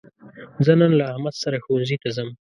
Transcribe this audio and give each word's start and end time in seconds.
زه 0.65 0.73
نن 0.79 0.91
له 0.99 1.03
احمد 1.11 1.35
سره 1.43 1.61
ښوونځي 1.63 1.97
ته 2.01 2.09
ځم. 2.15 2.29